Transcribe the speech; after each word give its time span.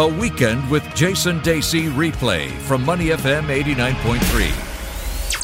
A 0.00 0.08
weekend 0.08 0.70
with 0.70 0.82
Jason 0.94 1.40
Dacey 1.42 1.88
replay 1.88 2.48
from 2.60 2.82
Money 2.86 3.08
FM 3.08 3.48
89.3. 3.48 5.42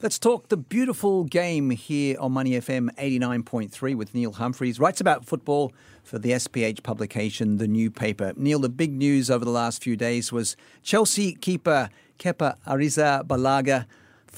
Let's 0.00 0.18
talk 0.18 0.48
the 0.48 0.56
beautiful 0.56 1.24
game 1.24 1.68
here 1.68 2.16
on 2.18 2.32
Money 2.32 2.52
FM 2.52 2.88
89.3 2.94 3.94
with 3.94 4.14
Neil 4.14 4.32
Humphreys. 4.32 4.80
Writes 4.80 5.02
about 5.02 5.26
football 5.26 5.74
for 6.02 6.18
the 6.18 6.30
SPH 6.30 6.82
publication, 6.82 7.58
the 7.58 7.68
new 7.68 7.90
paper. 7.90 8.32
Neil, 8.34 8.60
the 8.60 8.70
big 8.70 8.94
news 8.94 9.30
over 9.30 9.44
the 9.44 9.50
last 9.50 9.82
few 9.82 9.94
days 9.94 10.32
was 10.32 10.56
Chelsea 10.82 11.34
keeper 11.34 11.90
Kepa 12.18 12.56
Arrizabalaga 12.66 13.84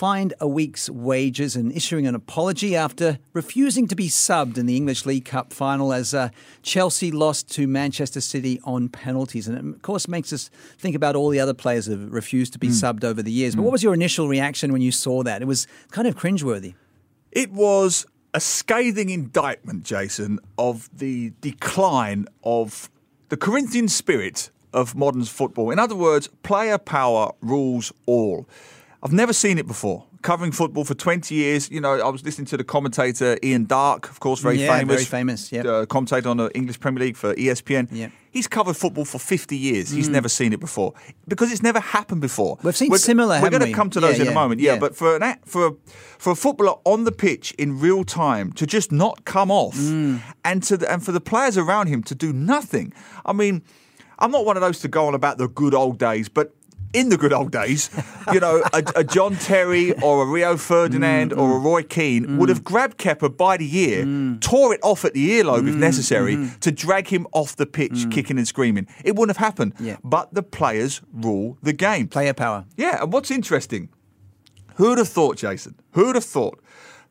fined 0.00 0.32
a 0.40 0.48
week's 0.48 0.88
wages 0.88 1.54
and 1.54 1.70
issuing 1.72 2.06
an 2.06 2.14
apology 2.14 2.74
after 2.74 3.18
refusing 3.34 3.86
to 3.86 3.94
be 3.94 4.08
subbed 4.08 4.56
in 4.56 4.64
the 4.64 4.74
English 4.74 5.04
League 5.04 5.26
Cup 5.26 5.52
final 5.52 5.92
as 5.92 6.14
uh, 6.14 6.30
Chelsea 6.62 7.10
lost 7.10 7.50
to 7.50 7.66
Manchester 7.66 8.22
City 8.22 8.58
on 8.64 8.88
penalties. 8.88 9.46
And 9.46 9.58
it, 9.58 9.76
of 9.76 9.82
course, 9.82 10.08
makes 10.08 10.32
us 10.32 10.48
think 10.78 10.96
about 10.96 11.16
all 11.16 11.28
the 11.28 11.38
other 11.38 11.52
players 11.52 11.84
who 11.84 11.92
have 11.92 12.10
refused 12.10 12.54
to 12.54 12.58
be 12.58 12.68
mm. 12.68 12.70
subbed 12.70 13.04
over 13.04 13.22
the 13.22 13.30
years. 13.30 13.54
But 13.54 13.60
mm. 13.60 13.64
what 13.64 13.72
was 13.72 13.82
your 13.82 13.92
initial 13.92 14.26
reaction 14.26 14.72
when 14.72 14.80
you 14.80 14.90
saw 14.90 15.22
that? 15.22 15.42
It 15.42 15.44
was 15.44 15.66
kind 15.90 16.08
of 16.08 16.16
cringeworthy. 16.16 16.72
It 17.30 17.52
was 17.52 18.06
a 18.32 18.40
scathing 18.40 19.10
indictment, 19.10 19.82
Jason, 19.82 20.38
of 20.56 20.88
the 20.96 21.34
decline 21.42 22.24
of 22.42 22.88
the 23.28 23.36
Corinthian 23.36 23.88
spirit 23.88 24.50
of 24.72 24.94
modern 24.94 25.24
football. 25.26 25.70
In 25.70 25.78
other 25.78 25.94
words, 25.94 26.26
player 26.42 26.78
power 26.78 27.32
rules 27.42 27.92
all. 28.06 28.46
I've 29.02 29.12
never 29.12 29.32
seen 29.32 29.58
it 29.58 29.66
before. 29.66 30.04
Covering 30.20 30.52
football 30.52 30.84
for 30.84 30.92
20 30.92 31.34
years, 31.34 31.70
you 31.70 31.80
know, 31.80 31.98
I 31.98 32.10
was 32.10 32.22
listening 32.22 32.44
to 32.46 32.58
the 32.58 32.64
commentator 32.64 33.38
Ian 33.42 33.64
Darke, 33.64 34.10
of 34.10 34.20
course, 34.20 34.40
very 34.40 34.58
yeah, 34.58 34.76
famous. 34.76 34.96
very 34.96 35.04
famous, 35.06 35.50
yeah. 35.50 35.62
Uh, 35.62 35.86
commentator 35.86 36.28
on 36.28 36.36
the 36.36 36.54
English 36.54 36.78
Premier 36.78 37.06
League 37.06 37.16
for 37.16 37.34
ESPN. 37.34 37.88
Yeah. 37.90 38.10
He's 38.30 38.46
covered 38.46 38.76
football 38.76 39.06
for 39.06 39.18
50 39.18 39.56
years. 39.56 39.90
Mm. 39.90 39.94
He's 39.96 40.08
never 40.10 40.28
seen 40.28 40.52
it 40.52 40.60
before 40.60 40.92
because 41.26 41.50
it's 41.50 41.62
never 41.62 41.80
happened 41.80 42.20
before. 42.20 42.58
We've 42.62 42.76
seen 42.76 42.90
we're, 42.90 42.98
similar. 42.98 43.40
We're 43.40 43.48
going 43.48 43.62
to 43.62 43.72
come 43.72 43.88
to 43.90 44.00
those 44.00 44.18
yeah, 44.18 44.24
in 44.24 44.30
a 44.30 44.34
moment. 44.34 44.60
Yeah, 44.60 44.78
but 44.78 44.94
for 44.94 45.16
an 45.16 45.38
for 45.46 45.76
for 46.18 46.32
a 46.32 46.36
footballer 46.36 46.78
on 46.84 47.04
the 47.04 47.12
pitch 47.12 47.52
in 47.52 47.80
real 47.80 48.04
time 48.04 48.52
to 48.52 48.66
just 48.66 48.92
not 48.92 49.24
come 49.24 49.50
off, 49.50 49.76
mm. 49.76 50.20
and 50.44 50.62
to 50.64 50.76
the, 50.76 50.92
and 50.92 51.02
for 51.02 51.12
the 51.12 51.20
players 51.20 51.56
around 51.56 51.86
him 51.86 52.02
to 52.04 52.14
do 52.14 52.32
nothing. 52.32 52.92
I 53.24 53.32
mean, 53.32 53.62
I'm 54.20 54.30
not 54.30 54.44
one 54.44 54.56
of 54.56 54.60
those 54.60 54.80
to 54.80 54.88
go 54.88 55.06
on 55.06 55.14
about 55.14 55.38
the 55.38 55.48
good 55.48 55.74
old 55.74 55.98
days, 55.98 56.28
but 56.28 56.54
in 56.92 57.08
the 57.08 57.16
good 57.16 57.32
old 57.32 57.52
days, 57.52 57.90
you 58.32 58.40
know, 58.40 58.62
a, 58.72 58.82
a, 58.96 59.04
John 59.04 59.36
Terry 59.36 59.92
or 60.00 60.24
a 60.24 60.26
Rio 60.26 60.56
Ferdinand 60.56 61.30
mm, 61.30 61.38
or 61.38 61.56
a 61.56 61.60
mm. 61.60 61.64
Roy 61.64 61.82
Keane 61.82 62.26
mm. 62.26 62.38
would 62.38 62.48
have 62.48 62.64
grabbed 62.64 62.98
Kepa 62.98 63.36
by 63.36 63.56
the 63.56 63.78
ear, 63.78 64.04
mm. 64.04 64.40
tore 64.40 64.74
it 64.74 64.80
off 64.82 65.04
at 65.04 65.14
the 65.14 65.30
earlobe 65.30 65.68
if 65.68 65.74
mm, 65.74 65.78
necessary, 65.78 66.36
mm-hmm. 66.36 66.58
to 66.58 66.72
drag 66.72 67.08
him 67.08 67.26
off 67.32 67.56
the 67.56 67.66
pitch, 67.66 68.10
kicking 68.10 68.38
and 68.38 68.46
screaming. 68.46 68.86
It 69.04 69.14
wouldn't 69.16 69.36
have 69.36 69.44
happened. 69.44 69.74
Yeah. 69.78 69.96
But 70.02 70.34
the 70.34 70.42
players 70.42 71.00
rule 71.12 71.58
the 71.62 71.72
game. 71.72 72.08
Player 72.08 72.34
power. 72.34 72.64
Yeah, 72.76 73.02
and 73.02 73.12
what's 73.12 73.30
interesting, 73.30 73.88
who'd 74.76 74.98
have 74.98 75.08
thought, 75.08 75.36
Jason, 75.36 75.76
who'd 75.92 76.16
have 76.16 76.24
thought 76.24 76.60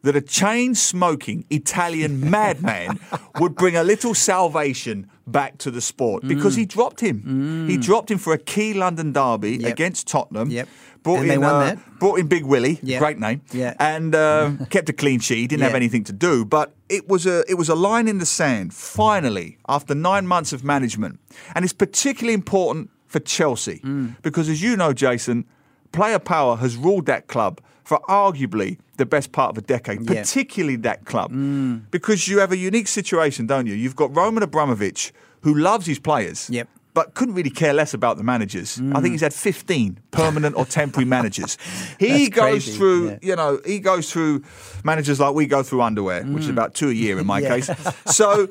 that 0.01 0.15
a 0.15 0.21
chain 0.21 0.75
smoking 0.75 1.45
Italian 1.49 2.29
madman 2.29 2.99
would 3.39 3.55
bring 3.55 3.75
a 3.75 3.83
little 3.83 4.13
salvation 4.13 5.09
back 5.27 5.57
to 5.59 5.71
the 5.71 5.81
sport 5.81 6.27
because 6.27 6.55
mm. 6.55 6.59
he 6.59 6.65
dropped 6.65 6.99
him. 7.01 7.67
Mm. 7.67 7.69
He 7.69 7.77
dropped 7.77 8.09
him 8.09 8.17
for 8.17 8.33
a 8.33 8.37
key 8.37 8.73
London 8.73 9.13
derby 9.13 9.57
yep. 9.57 9.71
against 9.71 10.07
Tottenham. 10.07 10.49
Yep. 10.49 10.67
Brought 11.01 11.19
and 11.19 11.31
in, 11.31 11.43
uh, 11.43 11.77
brought 11.97 12.19
in 12.19 12.27
Big 12.27 12.43
Willie, 12.43 12.77
yep. 12.83 12.99
great 12.99 13.17
name, 13.17 13.41
yeah. 13.53 13.73
and 13.79 14.13
uh, 14.13 14.51
kept 14.69 14.89
a 14.89 14.93
clean 14.93 15.21
sheet. 15.21 15.37
He 15.37 15.47
didn't 15.47 15.63
have 15.63 15.73
anything 15.73 16.03
to 16.03 16.13
do, 16.13 16.43
but 16.43 16.73
it 16.89 17.07
was 17.07 17.25
a 17.25 17.49
it 17.49 17.53
was 17.53 17.69
a 17.69 17.75
line 17.75 18.09
in 18.09 18.17
the 18.17 18.25
sand. 18.25 18.73
Finally, 18.73 19.59
after 19.69 19.95
nine 19.95 20.27
months 20.27 20.51
of 20.51 20.65
management, 20.65 21.17
and 21.55 21.63
it's 21.63 21.73
particularly 21.73 22.33
important 22.33 22.89
for 23.07 23.19
Chelsea 23.19 23.79
mm. 23.79 24.21
because, 24.23 24.49
as 24.49 24.61
you 24.61 24.75
know, 24.75 24.91
Jason, 24.91 25.45
player 25.91 26.19
power 26.19 26.55
has 26.57 26.75
ruled 26.75 27.05
that 27.07 27.27
club 27.27 27.61
for 27.83 27.99
arguably 28.07 28.77
the 28.97 29.05
best 29.05 29.31
part 29.31 29.49
of 29.49 29.57
a 29.57 29.61
decade, 29.61 30.01
yeah. 30.01 30.21
particularly 30.21 30.75
that 30.75 31.05
club, 31.05 31.31
mm. 31.31 31.81
because 31.89 32.27
you 32.27 32.37
have 32.37 32.51
a 32.51 32.57
unique 32.57 32.87
situation, 32.87 33.47
don't 33.47 33.65
you? 33.65 33.73
You've 33.73 33.95
got 33.95 34.15
Roman 34.15 34.43
Abramovich, 34.43 35.11
who 35.41 35.55
loves 35.55 35.87
his 35.87 35.97
players. 35.97 36.49
Yep. 36.51 36.67
But 36.93 37.13
couldn't 37.13 37.35
really 37.35 37.51
care 37.51 37.71
less 37.71 37.93
about 37.93 38.17
the 38.17 38.23
managers. 38.23 38.77
Mm. 38.77 38.95
I 38.95 39.01
think 39.01 39.13
he's 39.13 39.21
had 39.21 39.33
15 39.33 39.99
permanent 40.11 40.55
or 40.55 40.65
temporary 40.65 41.05
managers. 41.17 41.57
He 41.97 42.29
goes 42.29 42.65
crazy. 42.65 42.77
through, 42.77 43.09
yeah. 43.09 43.17
you 43.21 43.35
know, 43.35 43.61
he 43.65 43.79
goes 43.79 44.11
through 44.11 44.43
managers 44.83 45.19
like 45.19 45.33
we 45.33 45.45
go 45.45 45.63
through 45.63 45.81
underwear, 45.81 46.23
mm. 46.23 46.33
which 46.33 46.43
is 46.43 46.49
about 46.49 46.73
two 46.73 46.89
a 46.89 46.93
year 46.93 47.17
in 47.19 47.25
my 47.25 47.39
yeah. 47.41 47.59
case. 47.59 47.69
So, 48.07 48.49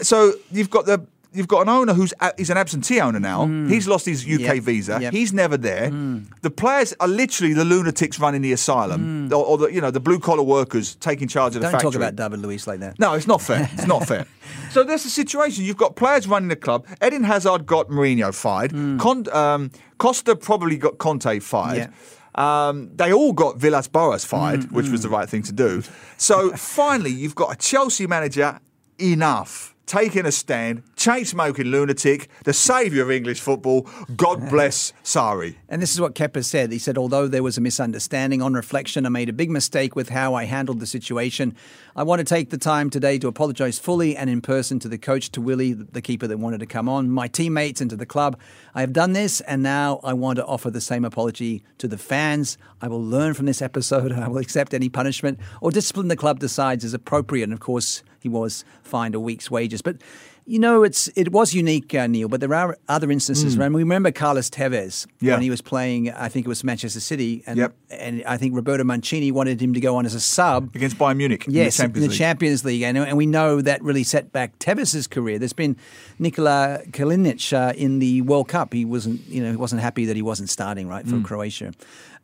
so 0.00 0.32
you've 0.50 0.70
got 0.70 0.86
the 0.86 1.06
you've 1.34 1.48
got 1.48 1.62
an 1.62 1.68
owner 1.68 1.92
who's 1.92 2.14
a, 2.20 2.32
he's 2.36 2.50
an 2.50 2.56
absentee 2.56 3.00
owner 3.00 3.20
now. 3.20 3.46
Mm. 3.46 3.70
He's 3.70 3.86
lost 3.86 4.06
his 4.06 4.24
UK 4.24 4.40
yep. 4.40 4.62
visa. 4.62 4.98
Yep. 5.00 5.12
He's 5.12 5.32
never 5.32 5.56
there. 5.56 5.90
Mm. 5.90 6.26
The 6.40 6.50
players 6.50 6.94
are 7.00 7.08
literally 7.08 7.52
the 7.52 7.64
lunatics 7.64 8.18
running 8.18 8.42
the 8.42 8.52
asylum, 8.52 9.28
mm. 9.28 9.32
or, 9.32 9.44
or, 9.44 9.58
the 9.58 9.66
you 9.72 9.80
know 9.80 9.90
the 9.90 10.00
blue 10.00 10.18
collar 10.18 10.42
workers 10.42 10.94
taking 10.96 11.28
charge 11.28 11.56
of 11.56 11.62
Don't 11.62 11.72
the 11.72 11.78
factory. 11.78 11.90
talk 11.90 11.96
about 11.96 12.16
David 12.16 12.40
Luiz 12.40 12.66
like 12.66 12.80
that. 12.80 12.98
No, 12.98 13.14
it's 13.14 13.26
not 13.26 13.42
fair. 13.42 13.68
It's 13.72 13.86
not 13.86 14.06
fair. 14.06 14.26
So 14.70 14.82
there's 14.82 15.04
a 15.04 15.10
situation. 15.10 15.64
You've 15.64 15.76
got 15.76 15.96
players 15.96 16.26
running 16.26 16.48
the 16.48 16.56
club. 16.56 16.86
Eden 17.04 17.24
Hazard 17.24 17.64
got 17.64 17.88
Mourinho 17.88 18.34
fired. 18.34 18.72
Mm. 18.72 18.98
Con, 18.98 19.24
um, 19.34 19.70
Costa 19.98 20.36
probably 20.36 20.76
got 20.76 20.98
Conte 20.98 21.38
fired. 21.40 21.90
Yeah. 22.34 22.68
Um, 22.68 22.90
they 22.94 23.12
all 23.12 23.32
got 23.32 23.56
Villas 23.56 23.88
Boas 23.88 24.24
fired, 24.24 24.60
Mm, 24.62 24.72
which 24.72 24.88
was 24.88 25.02
the 25.02 25.08
right 25.08 25.28
thing 25.28 25.42
to 25.44 25.52
do. 25.52 25.82
So 26.16 26.50
finally, 26.56 27.10
you've 27.10 27.36
got 27.36 27.52
a 27.52 27.56
Chelsea 27.56 28.06
manager. 28.06 28.60
Enough 28.98 29.73
taking 29.86 30.24
a 30.24 30.32
stand, 30.32 30.82
chain 30.96 31.24
smoking 31.24 31.66
lunatic, 31.66 32.28
the 32.44 32.52
saviour 32.52 33.04
of 33.04 33.10
English 33.10 33.40
football. 33.40 33.88
God 34.16 34.48
bless 34.48 34.92
Sarri. 35.02 35.56
And 35.68 35.82
this 35.82 35.92
is 35.92 36.00
what 36.00 36.14
Kepa 36.14 36.44
said. 36.44 36.72
He 36.72 36.78
said, 36.78 36.96
although 36.96 37.28
there 37.28 37.42
was 37.42 37.58
a 37.58 37.60
misunderstanding, 37.60 38.40
on 38.40 38.54
reflection, 38.54 39.04
I 39.04 39.08
made 39.08 39.28
a 39.28 39.32
big 39.32 39.50
mistake 39.50 39.94
with 39.94 40.08
how 40.08 40.34
I 40.34 40.44
handled 40.44 40.80
the 40.80 40.86
situation. 40.86 41.54
I 41.96 42.02
want 42.02 42.20
to 42.20 42.24
take 42.24 42.50
the 42.50 42.58
time 42.58 42.90
today 42.90 43.18
to 43.18 43.28
apologise 43.28 43.78
fully 43.78 44.16
and 44.16 44.30
in 44.30 44.40
person 44.40 44.78
to 44.80 44.88
the 44.88 44.98
coach, 44.98 45.30
to 45.32 45.40
Willie, 45.40 45.72
the 45.72 46.02
keeper 46.02 46.26
that 46.26 46.38
wanted 46.38 46.60
to 46.60 46.66
come 46.66 46.88
on, 46.88 47.10
my 47.10 47.28
teammates, 47.28 47.80
and 47.80 47.90
to 47.90 47.96
the 47.96 48.06
club. 48.06 48.38
I 48.74 48.80
have 48.80 48.92
done 48.92 49.12
this, 49.12 49.40
and 49.42 49.62
now 49.62 50.00
I 50.02 50.12
want 50.14 50.36
to 50.36 50.46
offer 50.46 50.70
the 50.70 50.80
same 50.80 51.04
apology 51.04 51.62
to 51.78 51.88
the 51.88 51.98
fans. 51.98 52.58
I 52.80 52.88
will 52.88 53.02
learn 53.02 53.34
from 53.34 53.46
this 53.46 53.60
episode. 53.60 54.12
And 54.14 54.24
I 54.24 54.28
will 54.28 54.38
accept 54.38 54.74
any 54.74 54.88
punishment 54.88 55.38
or 55.60 55.70
discipline 55.70 56.08
the 56.08 56.16
club 56.16 56.38
decides 56.38 56.84
is 56.84 56.94
appropriate. 56.94 57.44
And 57.44 57.52
of 57.52 57.60
course, 57.60 58.02
he 58.24 58.28
was 58.30 58.64
fined 58.82 59.14
a 59.14 59.20
week's 59.20 59.50
wages. 59.50 59.82
But 59.82 59.98
you 60.46 60.58
know, 60.58 60.82
it's 60.82 61.08
it 61.14 61.32
was 61.32 61.54
unique, 61.54 61.94
uh, 61.94 62.06
Neil. 62.06 62.28
But 62.28 62.40
there 62.40 62.52
are 62.54 62.76
other 62.88 63.10
instances. 63.10 63.56
Mm. 63.56 63.74
We 63.74 63.82
remember 63.82 64.10
Carlos 64.10 64.50
Tevez 64.50 65.06
yeah. 65.20 65.32
when 65.34 65.42
he 65.42 65.50
was 65.50 65.62
playing. 65.62 66.10
I 66.10 66.28
think 66.28 66.44
it 66.46 66.48
was 66.48 66.62
Manchester 66.64 67.00
City, 67.00 67.42
and 67.46 67.58
yep. 67.58 67.74
and 67.90 68.22
I 68.26 68.36
think 68.36 68.54
Roberto 68.54 68.84
Mancini 68.84 69.30
wanted 69.30 69.60
him 69.60 69.72
to 69.74 69.80
go 69.80 69.96
on 69.96 70.04
as 70.06 70.14
a 70.14 70.20
sub 70.20 70.74
against 70.74 70.98
Bayern 70.98 71.16
Munich. 71.16 71.44
Yes, 71.48 71.78
in 71.80 71.92
the 71.92 71.92
Champions, 71.92 71.96
in 71.96 72.02
the 72.02 72.08
League. 72.08 72.18
Champions 72.18 72.64
League, 72.64 72.82
and, 72.82 72.98
and 72.98 73.16
we 73.16 73.26
know 73.26 73.60
that 73.62 73.82
really 73.82 74.04
set 74.04 74.32
back 74.32 74.58
Tevez's 74.58 75.06
career. 75.06 75.38
There's 75.38 75.52
been 75.54 75.76
Nikola 76.18 76.80
Kalinic 76.90 77.52
uh, 77.52 77.72
in 77.74 77.98
the 77.98 78.20
World 78.22 78.48
Cup. 78.48 78.72
He 78.72 78.84
wasn't, 78.84 79.26
you 79.28 79.42
know, 79.42 79.50
he 79.50 79.56
wasn't 79.56 79.80
happy 79.80 80.04
that 80.06 80.16
he 80.16 80.22
wasn't 80.22 80.50
starting 80.50 80.88
right 80.88 81.06
for 81.06 81.16
Mm. 81.16 81.24
Croatia. 81.24 81.72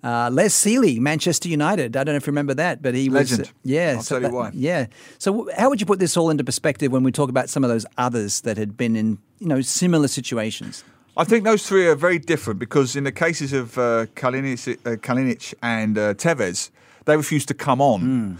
Uh, 0.02 0.30
Les 0.32 0.48
Sealey, 0.54 0.98
Manchester 0.98 1.48
United. 1.48 1.96
I 1.96 2.04
don't 2.04 2.14
know 2.14 2.16
if 2.16 2.26
you 2.26 2.30
remember 2.30 2.54
that, 2.54 2.80
but 2.82 2.94
he 2.94 3.10
Legend. 3.10 3.40
was. 3.40 3.48
Uh, 3.48 3.52
yeah, 3.64 3.94
I'll 3.96 4.02
so 4.02 4.14
tell 4.14 4.22
you 4.22 4.28
that- 4.28 4.34
why. 4.34 4.50
Yeah. 4.54 4.86
So, 5.18 5.50
how 5.56 5.68
would 5.68 5.80
you 5.80 5.86
put 5.86 5.98
this 5.98 6.16
all 6.16 6.30
into 6.30 6.42
perspective 6.44 6.90
when 6.90 7.02
we 7.02 7.12
talk 7.12 7.28
about 7.28 7.48
some 7.50 7.64
of 7.64 7.70
those 7.70 7.84
others 7.98 8.40
that 8.42 8.56
had 8.56 8.76
been 8.76 8.96
in, 8.96 9.18
you 9.38 9.46
know, 9.48 9.60
similar 9.60 10.08
situations? 10.08 10.84
I 11.16 11.24
think 11.24 11.44
those 11.44 11.66
three 11.66 11.86
are 11.86 11.94
very 11.96 12.18
different 12.18 12.58
because 12.60 12.96
in 12.96 13.04
the 13.04 13.12
cases 13.12 13.52
of 13.52 13.76
uh, 13.76 14.06
Kalinic, 14.14 14.78
uh, 14.86 14.96
Kalinic 14.96 15.52
and 15.62 15.98
uh, 15.98 16.14
Tevez, 16.14 16.70
they 17.04 17.16
refused 17.16 17.48
to 17.48 17.54
come 17.54 17.80
on. 17.82 18.00
Hmm. 18.00 18.34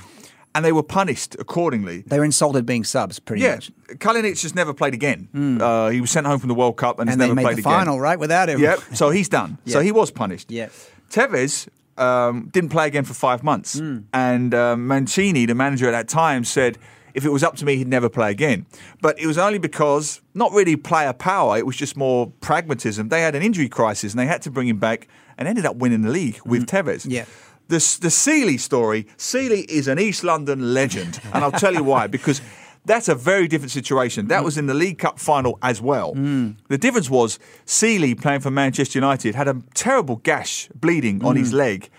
And 0.55 0.65
they 0.65 0.73
were 0.73 0.83
punished 0.83 1.37
accordingly. 1.39 2.03
They 2.07 2.19
were 2.19 2.25
insulted 2.25 2.67
being 2.67 2.83
subs, 2.83 3.21
pretty 3.21 3.43
Yeah, 3.43 3.55
much. 3.55 3.71
Kalinic 3.99 4.43
has 4.43 4.53
never 4.55 4.75
played 4.75 4.95
again. 4.95 5.29
Uh, 5.61 5.91
he 5.91 6.01
was 6.01 6.11
sent 6.11 6.27
home 6.27 6.41
from 6.41 6.49
the 6.49 6.55
World 6.55 6.77
Cup 6.77 6.99
and, 6.99 7.09
has. 7.09 7.15
And 7.15 7.21
they 7.21 7.27
never 7.27 7.35
made 7.37 7.43
played 7.43 7.57
the 7.59 7.61
again. 7.61 7.73
final, 7.73 8.01
right, 8.01 8.19
without 8.19 8.49
him. 8.49 8.61
Yep. 8.61 8.81
So 8.95 9.11
he's 9.11 9.29
done. 9.29 9.59
So 9.67 9.81
he 9.81 9.93
was 9.93 10.11
punished. 10.11 10.51
Yeah. 10.51 10.69
Tevez 11.09 11.69
um, 11.99 12.49
didn't 12.53 12.71
play 12.71 12.87
again 12.87 13.05
for 13.05 13.15
five 13.15 13.43
months, 13.43 13.79
Hmm. 13.79 13.99
and 14.13 14.55
um, 14.55 14.87
Mancini, 14.89 15.47
the 15.47 15.55
manager 15.55 15.87
at 15.87 15.93
that 15.93 16.09
time, 16.09 16.45
said 16.45 16.79
if 17.15 17.25
it 17.25 17.31
was 17.31 17.43
up 17.43 17.57
to 17.57 17.65
me, 17.65 17.77
he'd 17.77 17.89
never 17.89 18.09
play 18.09 18.31
again. 18.31 18.67
But 19.03 19.19
it 19.21 19.27
was 19.27 19.37
only 19.39 19.59
because 19.59 20.21
not 20.35 20.53
really 20.53 20.77
player 20.77 21.13
power; 21.13 21.59
it 21.59 21.67
was 21.67 21.77
just 21.77 21.97
more 21.97 22.29
pragmatism. 22.41 23.09
They 23.09 23.21
had 23.23 23.35
an 23.35 23.43
injury 23.43 23.69
crisis, 23.69 24.13
and 24.13 24.19
they 24.21 24.27
had 24.27 24.43
to 24.43 24.51
bring 24.51 24.69
him 24.69 24.79
back, 24.79 25.09
and 25.37 25.47
ended 25.49 25.67
up 25.67 25.77
winning 25.77 26.03
the 26.03 26.11
league 26.11 26.41
with 26.47 26.67
Tevez. 26.67 27.05
Hmm. 27.05 27.11
Yeah. 27.11 27.25
The, 27.71 27.99
the 28.01 28.09
Sealey 28.09 28.59
story, 28.59 29.05
Sealey 29.17 29.65
is 29.69 29.87
an 29.87 30.01
East 30.01 30.25
London 30.25 30.75
legend. 30.75 31.21
And 31.33 31.45
I'll 31.45 31.53
tell 31.53 31.73
you 31.73 31.85
why, 31.85 32.07
because 32.19 32.43
that's 32.85 33.09
a 33.09 33.15
very 33.15 33.47
different 33.47 33.71
situation. 33.71 34.27
That 34.27 34.43
was 34.43 34.59
in 34.59 34.67
the 34.67 34.75
League 34.75 34.99
Cup 34.99 35.21
final 35.21 35.57
as 35.63 35.81
well. 35.81 36.13
Hmm. 36.15 36.53
The 36.69 36.79
difference 36.79 37.09
was 37.09 37.39
Sealey, 37.65 38.21
playing 38.21 38.41
for 38.41 38.51
Manchester 38.51 38.99
United, 38.99 39.37
had 39.37 39.47
a 39.47 39.63
terrible 39.73 40.17
gash 40.17 40.69
bleeding 40.75 41.25
on 41.25 41.37
his 41.37 41.53
hmm. 41.53 41.59
leg, 41.59 41.91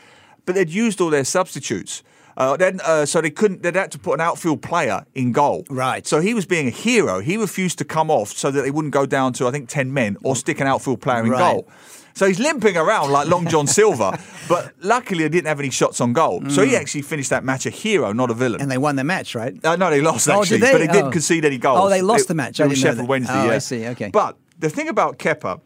but 0.46 0.56
they'd 0.56 0.70
used 0.70 1.00
all 1.00 1.10
their 1.10 1.24
substitutes. 1.24 2.04
Uh, 2.38 2.56
then, 2.58 2.80
uh, 2.86 3.06
so 3.06 3.22
they 3.22 3.30
couldn't. 3.30 3.62
They 3.64 3.72
had 3.72 3.92
to 3.92 4.00
put 4.00 4.14
an 4.14 4.22
outfield 4.22 4.62
player 4.62 5.06
in 5.14 5.32
goal. 5.32 5.66
Right. 5.70 6.06
So 6.08 6.20
he 6.22 6.34
was 6.34 6.46
being 6.46 6.68
a 6.68 6.72
hero. 6.72 7.20
He 7.20 7.38
refused 7.38 7.78
to 7.80 7.86
come 7.86 8.10
off 8.10 8.30
so 8.30 8.52
that 8.52 8.62
they 8.62 8.72
wouldn't 8.72 8.94
go 8.94 9.06
down 9.06 9.34
to 9.34 9.48
I 9.48 9.52
think 9.52 9.70
ten 9.70 9.94
men 9.94 10.18
or 10.24 10.36
stick 10.36 10.60
an 10.60 10.68
outfield 10.68 11.02
player 11.02 11.24
in 11.24 11.30
Right. 11.32 11.40
goal. 11.54 11.68
So 12.14 12.28
he's 12.28 12.40
limping 12.40 12.76
around 12.76 13.12
like 13.12 13.28
Long 13.30 13.48
John 13.48 13.68
Silver, 13.68 14.12
but 14.50 14.74
luckily 14.82 15.24
they 15.24 15.30
didn't 15.30 15.48
have 15.48 15.60
any 15.62 15.70
shots 15.70 16.02
on 16.02 16.12
goal. 16.12 16.44
So 16.50 16.66
he 16.66 16.76
actually 16.76 17.04
finished 17.04 17.30
that 17.30 17.46
match 17.46 17.66
a 17.66 17.70
hero, 17.70 18.12
not 18.12 18.30
a 18.30 18.34
villain. 18.34 18.60
Mm. 18.60 18.64
And 18.64 18.72
they 18.72 18.78
won 18.78 18.98
the 18.98 19.06
match, 19.06 19.34
right? 19.34 19.54
Uh, 19.64 19.78
no, 19.78 19.90
they 19.90 20.02
lost 20.02 20.28
Oh, 20.30 20.42
actually, 20.42 20.58
did 20.60 20.68
they? 20.68 20.72
but 20.74 20.78
they 20.80 20.88
didn't 20.88 21.08
Oh. 21.08 21.12
concede 21.12 21.46
any 21.46 21.58
goals. 21.58 21.80
Oh, 21.82 21.90
they 21.90 22.02
lost 22.02 22.24
It- 22.26 22.28
the 22.28 22.36
match. 22.36 22.60
It 22.60 22.64
I 22.64 22.68
was 22.68 22.78
Sheffield. 22.80 23.08
Wednesday. 23.08 23.34
Oh, 23.34 23.46
yeah. 23.46 23.54
I 23.54 23.58
see, 23.60 23.88
okay. 23.88 24.10
But 24.12 24.36
the 24.60 24.70
thing 24.70 24.90
about 24.90 25.20
Kepa, 25.20 25.62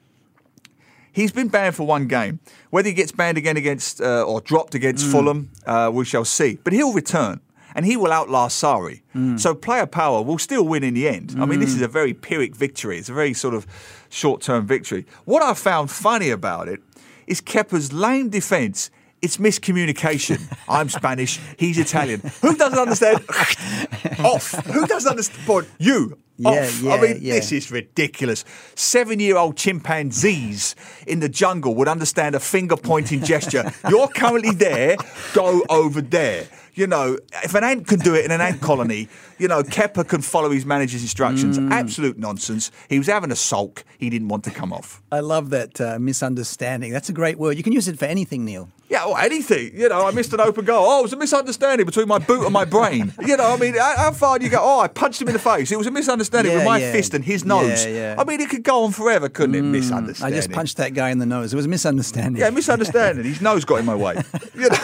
he's 1.20 1.32
been 1.32 1.48
banned 1.48 1.76
for 1.76 1.86
one 1.88 2.06
game. 2.08 2.40
Whether 2.70 2.90
he 2.90 2.94
gets 3.02 3.12
banned 3.12 3.38
again 3.38 3.58
against 3.58 4.02
uh, 4.02 4.24
or 4.30 4.42
dropped 4.42 4.74
Mm. 4.74 4.80
against 4.82 5.04
Fulham, 5.12 5.40
uh, 5.66 5.90
we 5.94 6.04
shall 6.06 6.26
see. 6.26 6.60
But 6.64 6.74
he'll 6.74 6.94
return. 6.94 7.40
And 7.78 7.86
he 7.86 7.98
will 7.98 8.12
outlast 8.20 8.62
Sarri. 8.64 9.02
Mm. 9.14 9.38
So 9.38 9.54
player 9.54 9.86
power 9.86 10.22
will 10.28 10.38
still 10.38 10.64
win 10.64 10.82
in 10.84 10.94
the 10.94 11.10
end. 11.10 11.36
I 11.38 11.46
mean, 11.46 11.60
this 11.60 11.74
is 11.76 11.82
a 11.82 11.90
very 11.90 12.14
Pyrrhic 12.14 12.56
victory. 12.56 12.98
It's 13.00 13.10
a 13.10 13.14
very 13.14 13.34
sort 13.34 13.54
of 13.54 13.68
short 14.10 14.40
term 14.42 14.66
victory. 14.66 15.06
What 15.26 15.42
I 15.44 15.54
found 15.54 15.92
funny 15.92 16.30
about 16.30 16.70
it 16.70 16.80
is 17.28 17.42
Kepa's 17.42 17.92
lame 17.92 18.30
defence. 18.30 18.90
It's 19.22 19.38
miscommunication. 19.38 20.40
I'm 20.70 20.88
Spanish. 20.90 21.40
He's 21.58 21.78
Italian. 21.78 22.22
Who 22.42 22.56
doesn't 22.56 22.80
understand? 22.80 23.26
off. 24.24 24.52
Who 24.68 24.88
doesn't 24.88 25.10
understand? 25.10 25.68
You. 25.78 26.18
Yeah, 26.38 26.50
off. 26.50 26.82
yeah, 26.82 26.94
I 26.94 27.02
mean, 27.02 27.18
yeah. 27.22 27.36
this 27.36 27.52
is 27.52 27.72
ridiculous. 27.72 28.44
Seven 28.76 29.20
year 29.20 29.38
old 29.38 29.56
chimpanzees 29.56 30.76
in 31.08 31.20
the 31.20 31.30
jungle 31.30 31.76
would 31.76 31.88
understand 31.88 32.36
a 32.36 32.40
finger 32.40 32.76
pointing 32.76 33.24
gesture. 33.24 33.72
You're 33.90 34.10
currently 34.10 34.52
there, 34.52 34.98
go 35.34 35.64
over 35.70 36.02
there. 36.02 36.48
You 36.76 36.88
know, 36.88 37.18
if 37.44 37.56
an 37.56 37.64
ant 37.64 37.88
can 37.88 38.00
do 38.00 38.14
it 38.16 38.26
in 38.26 38.32
an 38.32 38.42
ant 38.42 38.62
colony, 38.62 39.08
you 39.38 39.48
know, 39.48 39.64
Kepa 39.64 40.08
can 40.08 40.22
follow 40.22 40.52
his 40.52 40.66
manager's 40.66 41.02
instructions. 41.02 41.58
Mm. 41.58 41.72
Absolute 41.72 42.18
nonsense. 42.18 42.70
He 42.90 42.98
was 42.98 43.08
having 43.08 43.32
a 43.32 43.36
sulk. 43.36 43.86
He 43.98 44.10
didn't 44.10 44.28
want 44.28 44.44
to 44.44 44.52
come 44.52 44.74
off. 44.74 45.02
I 45.12 45.22
love 45.22 45.50
that 45.52 45.80
uh, 45.80 45.98
misunderstanding. 46.00 46.92
That's 46.92 47.10
a 47.10 47.14
great 47.14 47.38
word. 47.40 47.58
You 47.58 47.64
can 47.64 47.74
use 47.74 47.88
it 47.88 47.98
for 47.98 48.06
anything, 48.06 48.44
Neil. 48.44 48.70
Yeah, 48.90 49.06
or 49.06 49.20
anything. 49.20 49.72
You 49.76 49.90
know, 49.90 50.06
I 50.06 50.12
missed 50.12 50.32
an 50.34 50.40
open 50.40 50.64
goal. 50.64 50.86
Oh, 50.86 51.00
it 51.00 51.04
was 51.04 51.14
a 51.14 51.18
misunderstanding 51.18 51.86
between 51.86 52.08
my 52.08 52.20
boot 52.20 52.44
and 52.44 52.54
my 52.54 52.66
brain. 52.66 53.14
You 53.26 53.38
know, 53.38 53.54
I 53.54 53.58
mean, 53.58 53.74
how, 53.74 54.12
far 54.12 54.38
do 54.38 54.46
you 54.46 54.52
go? 54.52 54.60
Oh, 54.62 54.82
I 54.82 54.88
punched 54.88 55.20
him 55.20 55.28
in 55.28 55.34
the 55.34 55.40
face. 55.40 55.72
It 55.72 55.78
was 55.78 55.88
a 55.88 55.92
misunderstanding 55.92 56.52
Yeah, 56.52 56.60
with 56.60 56.66
my 56.66 56.78
yeah. 56.78 56.92
fist 56.92 57.16
and 57.16 57.26
his 57.26 57.44
nose. 57.44 57.84
Yeah, 57.84 57.92
yeah. 57.92 58.16
I 58.20 58.24
mean, 58.24 58.40
it 58.40 58.52
could 58.52 58.62
go 58.62 58.84
on 58.84 58.92
forever, 58.92 59.30
couldn't 59.30 59.56
it? 59.56 59.64
Misunderstanding. 59.64 60.34
I 60.34 60.38
just 60.38 60.52
punched 60.52 60.78
that 60.78 60.94
guy 60.94 61.10
in 61.10 61.18
the 61.18 61.26
nose. 61.26 61.54
It 61.54 61.56
was 61.56 61.66
a 61.66 61.70
misunderstanding. 61.70 62.40
Yeah, 62.40 62.52
misunderstanding. 62.52 63.26
His 63.26 63.42
nose 63.42 63.66
got 63.66 63.78
in 63.78 63.86
my 63.86 63.96
way. 63.96 64.22
You 64.54 64.70
know, 64.70 64.78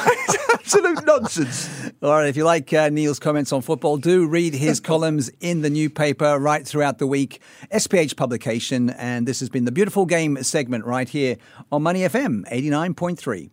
absolute 0.74 1.06
nonsense. 1.06 1.92
All 2.02 2.12
right, 2.12 2.28
if 2.28 2.38
you 2.38 2.46
like 2.46 2.72
uh, 2.74 2.90
Neil's 2.90 3.20
comments 3.20 3.52
on 3.52 3.62
football, 3.62 3.98
do 3.98 4.26
read 4.26 4.54
his 4.54 4.80
columns 4.92 5.30
in 5.42 5.62
the 5.62 5.70
new 5.70 5.90
paper 5.90 6.40
right 6.40 6.66
throughout 6.66 6.98
the 6.98 7.08
week. 7.08 7.42
SPH 7.74 8.16
publication, 8.16 8.90
and 8.92 9.28
this 9.28 9.42
has 9.42 9.50
been 9.50 9.66
the 9.66 9.72
beautiful 9.72 10.06
game 10.06 10.42
segment 10.44 10.86
right 10.86 11.10
here 11.10 11.38
on 11.72 11.84
Money 11.84 12.02
FM 12.02 12.50
89.3. 12.52 13.50